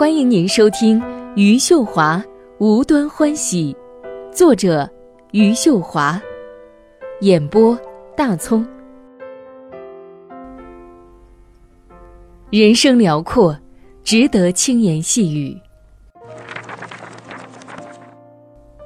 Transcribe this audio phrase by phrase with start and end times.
[0.00, 0.98] 欢迎您收听
[1.36, 2.16] 余秀华
[2.56, 3.76] 《无端欢喜》，
[4.32, 4.88] 作者
[5.32, 6.18] 余秀华，
[7.20, 7.78] 演播
[8.16, 8.66] 大葱。
[12.48, 13.54] 人生辽阔，
[14.02, 15.54] 值得轻言细语。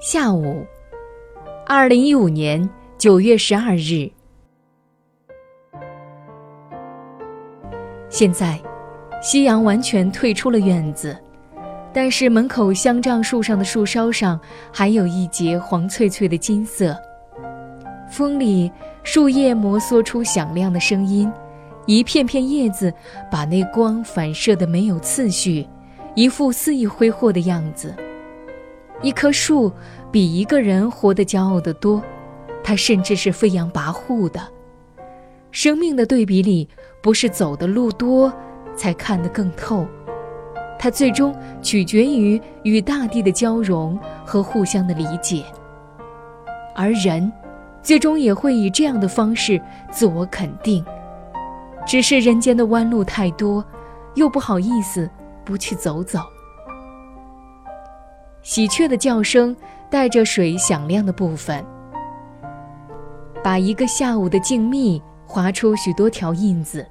[0.01, 0.67] 下午，
[1.65, 2.69] 二零一五年
[2.99, 4.11] 九月十二日。
[8.09, 8.61] 现在，
[9.23, 11.17] 夕阳完全退出了院子，
[11.93, 14.39] 但是门口香樟树上的树梢上
[14.73, 16.97] 还有一截黄翠翠的金色。
[18.11, 18.71] 风里，
[19.03, 21.33] 树叶摩挲出响亮的声音，
[21.87, 22.93] 一片片叶子
[23.31, 25.67] 把那光反射的没有次序，
[26.15, 27.95] 一副肆意挥霍的样子。
[29.03, 29.73] 一棵树
[30.13, 32.01] 比一个人活得骄傲得多，
[32.63, 34.41] 它甚至是飞扬跋扈的。
[35.51, 36.69] 生命的对比里，
[37.03, 38.33] 不是走的路多，
[38.77, 39.87] 才看得更透。
[40.79, 45.45] 它最终取决于与大地的交融和互相的理解。
[46.75, 47.33] 而人，
[47.83, 50.85] 最终也会以这样的方式自我肯定。
[51.87, 53.65] 只是人间的弯路太多，
[54.15, 55.09] 又不好意思
[55.45, 56.21] 不去走走。
[58.43, 59.57] 喜鹊的叫声
[59.89, 61.65] 带着水响亮的部分，
[63.43, 65.01] 把一个下午的静谧。
[65.27, 66.87] 划出许多条印子，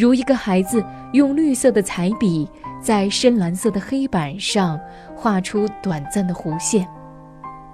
[0.00, 2.48] 如一个孩子用绿色的彩笔
[2.80, 4.80] 在深蓝色的黑板上
[5.14, 6.88] 画出短暂的弧线。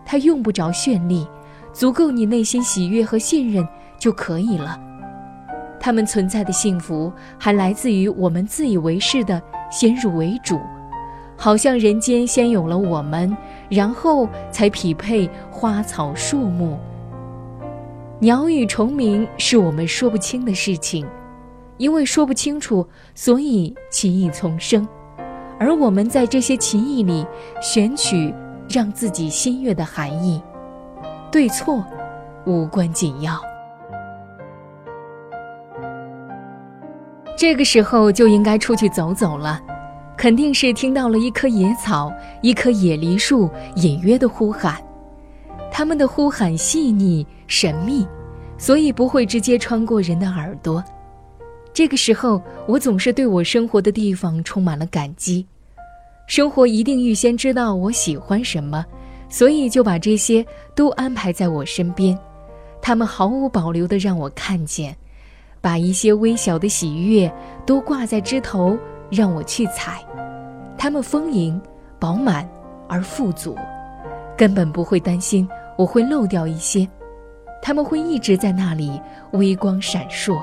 [0.05, 1.25] 它用不着绚丽，
[1.73, 3.65] 足够你内心喜悦和信任
[3.97, 4.77] 就可以了。
[5.79, 10.59] 他们存在的幸福，还来自于我们自以为是的先入为主，
[11.37, 13.37] 好像人间先有了我们，
[13.69, 16.77] 然后才匹配花草树木。
[18.19, 21.07] 鸟语虫鸣是我们说不清的事情，
[21.79, 24.87] 因为说不清楚，所以奇异丛生。
[25.59, 27.27] 而我们在这些奇异里
[27.63, 28.35] 选取
[28.69, 30.43] 让自己心悦的含义，
[31.33, 31.83] 对错
[32.45, 33.41] 无关紧要。
[37.39, 39.61] 这个时候就应该出去走走了，
[40.17, 42.13] 肯定是听到了一棵野草、
[42.43, 44.77] 一棵野梨树隐约的呼喊。
[45.71, 48.07] 他们的呼喊细腻神秘，
[48.57, 50.83] 所以不会直接穿过人的耳朵。
[51.77, 55.47] 这个时候，我总是对我生活的地方充满了感激。
[56.27, 58.83] 生活一定预先知道我喜欢什么，
[59.29, 60.43] 所以就把这些
[60.75, 62.19] 都安排在我身边。
[62.81, 64.97] 他们毫无保留地让我看见，
[65.61, 67.31] 把一些微小的喜悦
[67.67, 68.75] 都挂在枝头，
[69.11, 70.03] 让我去采。
[70.79, 71.61] 它们丰盈、
[71.99, 72.49] 饱满
[72.89, 73.55] 而富足，
[74.35, 75.47] 根本不会担心。
[75.77, 76.89] 我会漏掉一些，
[77.61, 78.99] 他们会一直在那里
[79.33, 80.43] 微光闪烁。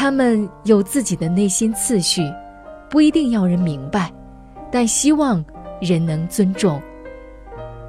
[0.00, 2.22] 他们有自己的内心次序，
[2.88, 4.10] 不一定要人明白，
[4.72, 5.44] 但希望
[5.78, 6.80] 人能尊重。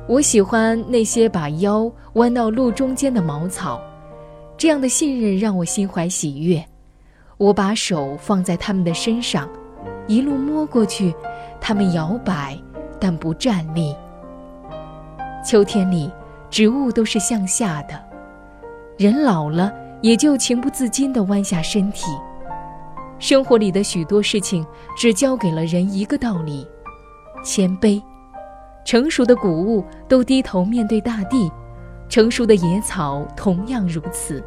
[0.10, 3.80] 我喜欢那些把腰弯到路中间的茅草，
[4.58, 6.62] 这样的信任让我心怀喜悦。
[7.38, 9.48] 我把手放在他们的身上，
[10.06, 11.16] 一路摸过去，
[11.62, 12.60] 他们摇摆，
[13.00, 13.96] 但不站立。
[15.46, 16.12] 秋天里，
[16.50, 17.98] 植物都是向下的，
[18.98, 22.06] 人老了也就情不自禁地弯下身体。
[23.20, 24.66] 生活里的许多事情，
[24.98, 26.68] 只教给了人一个道理：
[27.44, 28.02] 谦卑。
[28.84, 31.52] 成熟的谷物都低头面对大地，
[32.10, 34.44] 成熟的野草同样如此。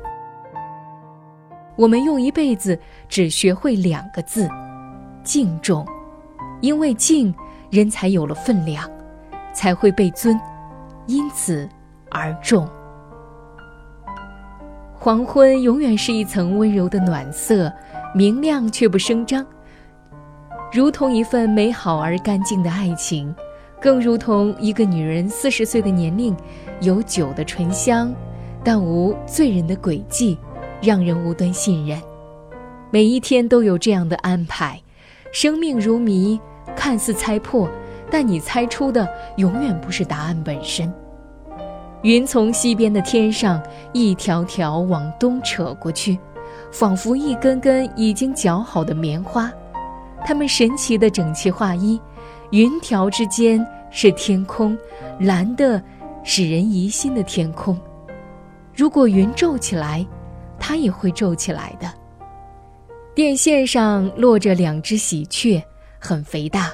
[1.77, 2.77] 我们用一辈子
[3.09, 4.49] 只学会两个字：
[5.23, 5.87] 敬重。
[6.61, 7.35] 因为敬，
[7.71, 8.91] 人才有了分量，
[9.53, 10.39] 才会被尊。
[11.07, 11.69] 因此
[12.11, 12.69] 而重。
[15.05, 17.71] 黄昏永远是一层温柔的暖色，
[18.15, 19.45] 明亮却不声张，
[20.73, 23.35] 如同一份美好而干净的爱情，
[23.79, 26.35] 更如同一个女人四十岁的年龄，
[26.81, 28.15] 有酒的醇香，
[28.65, 30.39] 但无醉人的诡计，
[30.81, 32.01] 让人无端信任。
[32.91, 34.81] 每一天都有这样的安排，
[35.33, 36.41] 生命如谜，
[36.75, 37.69] 看似猜破。
[38.11, 39.07] 但你猜出的
[39.37, 40.91] 永远不是答案本身。
[42.05, 43.63] 云从西边的天上
[43.95, 46.19] 一条条往东扯过去，
[46.71, 49.51] 仿佛一根根已经绞好的棉花。
[50.23, 51.99] 它们神奇的整齐划一，
[52.51, 54.77] 云条之间是天空，
[55.19, 55.83] 蓝的
[56.23, 57.79] 使人疑心的天空。
[58.75, 60.07] 如果云皱起来，
[60.59, 61.91] 它也会皱起来的。
[63.15, 65.65] 电线上落着两只喜鹊，
[65.99, 66.71] 很肥大。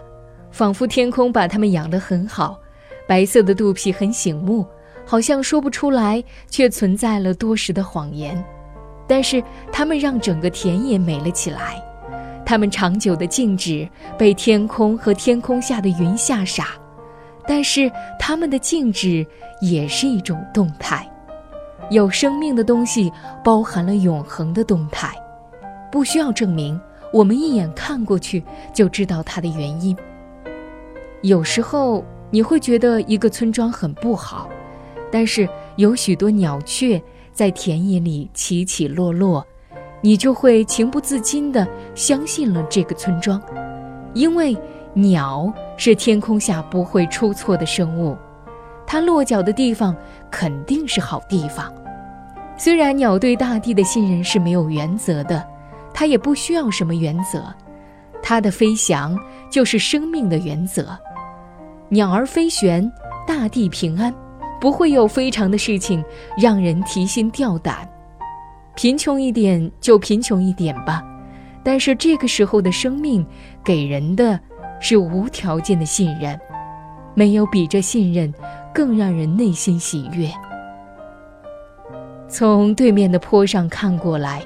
[0.50, 2.58] 仿佛天空把它们养得很好，
[3.06, 4.66] 白色的肚皮很醒目，
[5.10, 8.40] 好像说不出来，却存在了多时的谎言。
[9.08, 9.42] 但是
[9.72, 11.82] 它们让整个田野美了起来，
[12.46, 16.68] 它们长久的静止，被天空和天空下的云吓傻。
[17.44, 17.90] 但是，
[18.20, 19.26] 它们的静止
[19.60, 21.04] 也是一种动态。
[21.90, 23.12] 有生命的东西
[23.42, 25.12] 包含了永恒的动态，
[25.90, 26.80] 不需要证明，
[27.12, 29.96] 我们一眼看过去就知道它的原因。
[31.22, 34.48] 有时候你会觉得一个村庄很不好，
[35.10, 37.00] 但是有许多鸟雀
[37.32, 39.44] 在田野里起起落落，
[40.00, 43.40] 你就会情不自禁地相信了这个村庄，
[44.14, 44.56] 因为
[44.94, 48.16] 鸟是天空下不会出错的生物，
[48.86, 49.94] 它落脚的地方
[50.30, 51.72] 肯定是好地方。
[52.56, 55.46] 虽然鸟对大地的信任是没有原则的，
[55.94, 57.42] 它也不需要什么原则，
[58.22, 59.18] 它的飞翔
[59.50, 60.96] 就是生命的原则。
[61.88, 62.90] 鸟儿飞旋，
[63.26, 64.14] 大地平安，
[64.60, 66.04] 不会有非常的事情
[66.36, 67.88] 让人提心吊胆。
[68.76, 71.02] 贫穷一点就贫穷一点吧，
[71.64, 73.26] 但是这个时候的生命
[73.64, 74.38] 给人的
[74.80, 76.38] 是无条件的信任，
[77.14, 78.32] 没有比这信任
[78.72, 80.30] 更让人内心喜悦。
[82.28, 84.42] 从对面的坡上看过来，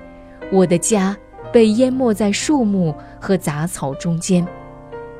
[0.50, 1.16] 我的家
[1.52, 4.44] 被淹没在树木和杂草中间。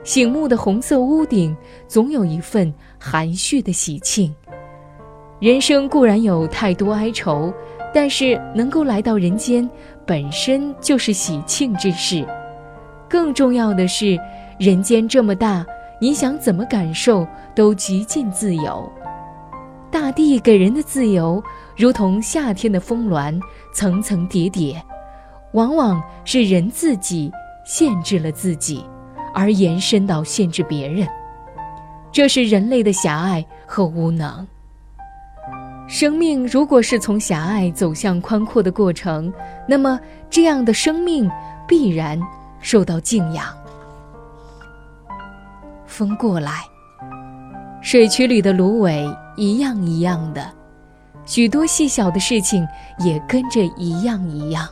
[0.02, 1.56] 醒目的红色屋顶
[1.86, 4.34] 总有一份含蓄的喜庆。
[5.40, 7.52] 人生固然有太多哀愁，
[7.92, 9.68] 但是能够来到人间，
[10.06, 12.26] 本身就是喜庆之事。
[13.08, 14.18] 更重要的是，
[14.58, 15.64] 人间这么大，
[16.00, 18.90] 你想怎么感受都极尽自由。
[19.90, 21.42] 大地给人的自由。
[21.76, 23.40] 如同夏天的峰峦，
[23.72, 24.80] 层层叠叠，
[25.52, 27.32] 往往是人自己
[27.64, 28.84] 限制了自己，
[29.34, 31.06] 而延伸到限制别人。
[32.12, 34.46] 这是人类的狭隘和无能。
[35.86, 39.32] 生命如果是从狭隘走向宽阔的过程，
[39.68, 40.00] 那么
[40.30, 41.30] 这样的生命
[41.68, 42.20] 必然
[42.60, 43.46] 受到敬仰。
[45.86, 46.64] 风过来，
[47.82, 50.50] 水渠里的芦苇一样一样的。
[51.26, 52.66] 许多细小的事情
[52.98, 54.68] 也跟着一样一样，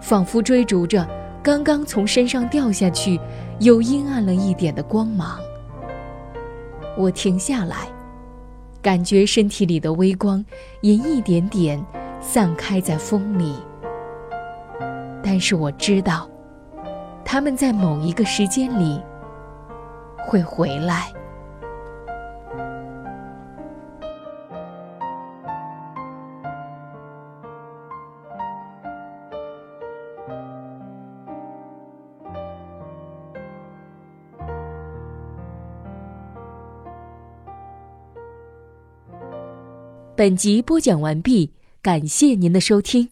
[0.00, 1.06] 仿佛追逐着
[1.42, 3.20] 刚刚从身上掉下去
[3.60, 5.38] 又阴暗了一点的光芒。
[6.96, 7.86] 我停下来，
[8.80, 10.44] 感觉身体里的微光
[10.80, 11.84] 也一点点
[12.20, 13.54] 散开在风里。
[15.22, 16.28] 但是我知道，
[17.24, 19.00] 他们在某一个时间里
[20.26, 21.12] 会回来。
[40.18, 43.08] 本集播讲完毕，感谢您的收听。